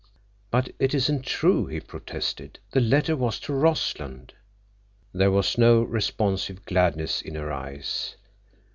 [0.49, 2.57] "But it isn't true," he protested.
[2.71, 4.33] "The letter was to Rossland."
[5.13, 8.15] There was no responsive gladness in her eyes.